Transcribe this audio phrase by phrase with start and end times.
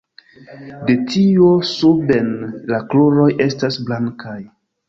[0.87, 2.33] De tio suben
[2.73, 4.39] la kruroj estas blankaj.